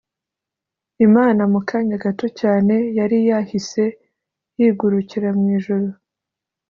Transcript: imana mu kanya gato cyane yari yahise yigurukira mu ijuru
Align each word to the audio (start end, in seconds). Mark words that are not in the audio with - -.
imana 1.07 1.41
mu 1.51 1.59
kanya 1.69 1.95
gato 2.05 2.25
cyane 2.39 2.75
yari 2.97 3.17
yahise 3.29 3.83
yigurukira 4.57 5.29
mu 5.37 5.45
ijuru 5.57 5.87